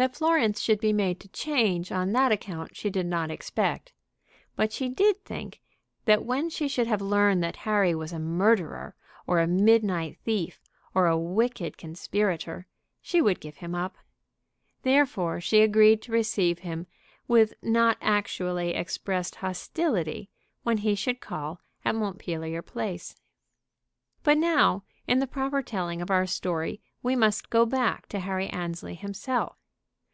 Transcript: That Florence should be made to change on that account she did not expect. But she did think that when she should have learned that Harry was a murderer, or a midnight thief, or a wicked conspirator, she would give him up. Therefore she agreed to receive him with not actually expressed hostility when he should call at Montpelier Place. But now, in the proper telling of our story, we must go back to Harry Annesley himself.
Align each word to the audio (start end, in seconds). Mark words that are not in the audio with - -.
That 0.00 0.16
Florence 0.16 0.62
should 0.62 0.80
be 0.80 0.94
made 0.94 1.20
to 1.20 1.28
change 1.28 1.92
on 1.92 2.12
that 2.12 2.32
account 2.32 2.74
she 2.74 2.88
did 2.88 3.04
not 3.04 3.30
expect. 3.30 3.92
But 4.56 4.72
she 4.72 4.88
did 4.88 5.22
think 5.26 5.60
that 6.06 6.24
when 6.24 6.48
she 6.48 6.68
should 6.68 6.86
have 6.86 7.02
learned 7.02 7.42
that 7.44 7.56
Harry 7.68 7.94
was 7.94 8.10
a 8.10 8.18
murderer, 8.18 8.94
or 9.26 9.40
a 9.40 9.46
midnight 9.46 10.16
thief, 10.24 10.58
or 10.94 11.06
a 11.06 11.18
wicked 11.18 11.76
conspirator, 11.76 12.66
she 13.02 13.20
would 13.20 13.40
give 13.40 13.58
him 13.58 13.74
up. 13.74 13.98
Therefore 14.84 15.38
she 15.38 15.60
agreed 15.60 16.00
to 16.00 16.12
receive 16.12 16.60
him 16.60 16.86
with 17.28 17.52
not 17.60 17.98
actually 18.00 18.70
expressed 18.70 19.34
hostility 19.34 20.30
when 20.62 20.78
he 20.78 20.94
should 20.94 21.20
call 21.20 21.60
at 21.84 21.94
Montpelier 21.94 22.62
Place. 22.62 23.16
But 24.22 24.38
now, 24.38 24.82
in 25.06 25.18
the 25.18 25.26
proper 25.26 25.60
telling 25.60 26.00
of 26.00 26.10
our 26.10 26.24
story, 26.24 26.80
we 27.02 27.16
must 27.16 27.50
go 27.50 27.66
back 27.66 28.06
to 28.06 28.20
Harry 28.20 28.48
Annesley 28.48 28.94
himself. 28.94 29.58